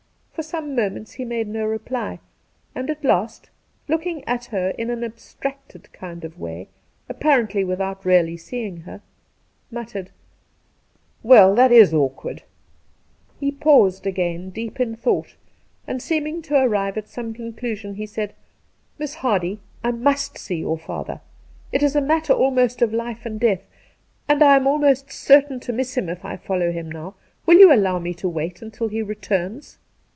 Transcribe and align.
For 0.33 0.43
some 0.45 0.73
moments 0.75 1.11
he 1.13 1.25
made 1.25 1.47
no 1.47 1.65
reply, 1.67 2.17
and 2.73 2.89
at 2.89 3.03
last, 3.05 3.51
looking 3.87 4.23
at 4.23 4.45
her 4.45 4.71
in 4.75 4.89
an 4.89 5.03
abstracted 5.03 5.93
kind 5.93 6.25
of 6.25 6.39
way, 6.39 6.67
apparently 7.07 7.63
without 7.63 8.03
really 8.05 8.37
seeing 8.37 8.77
her, 8.77 9.01
muttered:• 9.69 10.07
Well, 11.21 11.53
that 11.53 11.71
is 11.71 11.93
awkward!' 11.93 12.41
He 13.41 13.51
paused 13.51 14.07
again, 14.07 14.49
deep 14.49 14.79
in 14.79 14.95
thought, 14.95 15.35
and, 15.85 16.01
seeming 16.01 16.41
to 16.43 16.57
arrive 16.57 16.97
at 16.97 17.07
some 17.07 17.35
con 17.35 17.53
clusion, 17.53 17.97
he 17.97 18.07
said,' 18.07 18.33
Miss 18.97 19.13
Hardy, 19.15 19.59
I 19.83 19.91
must 19.91 20.39
see 20.39 20.55
your 20.57 20.79
father; 20.79 21.21
it 21.71 21.83
is 21.83 21.95
a 21.95 22.01
matter 22.01 22.33
almost 22.33 22.81
of 22.81 22.91
life 22.91 23.27
and 23.27 23.39
death, 23.39 23.61
and 24.27 24.41
I 24.41 24.55
am 24.55 24.65
almost 24.65 25.11
certain 25.11 25.59
to 25.59 25.73
miss 25.73 25.95
him 25.95 26.09
if 26.09 26.25
I 26.25 26.35
follow 26.35 26.71
him 26.71 26.89
now. 26.91 27.13
Will 27.45 27.59
you 27.59 27.71
allow 27.71 27.99
me 27.99 28.15
to 28.15 28.27
wait 28.29 28.63
until 28.63 28.87
he 28.87 29.03
returns 29.03 29.77